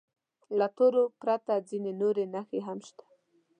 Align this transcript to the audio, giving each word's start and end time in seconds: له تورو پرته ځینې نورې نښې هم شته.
له 0.57 0.67
تورو 0.77 1.03
پرته 1.21 1.53
ځینې 1.69 1.91
نورې 2.01 2.25
نښې 2.33 2.59
هم 2.67 2.79
شته. 2.87 3.05